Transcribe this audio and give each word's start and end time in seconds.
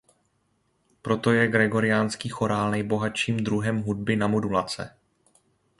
Proto 1.01 1.31
je 1.31 1.47
gregoriánský 1.47 2.29
chorál 2.29 2.71
nejbohatším 2.71 3.37
druhem 3.43 3.81
hudby 3.81 4.15
na 4.15 4.27
modulace. 4.27 4.97